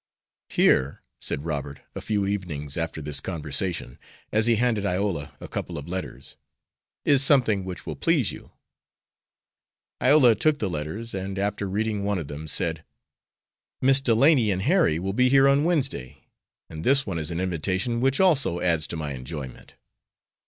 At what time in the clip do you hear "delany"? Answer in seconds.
14.01-14.49